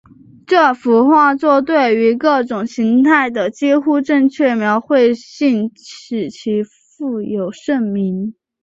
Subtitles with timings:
[0.47, 8.33] 这幅画作对于各种形态的几乎正确描绘性使其负有盛名。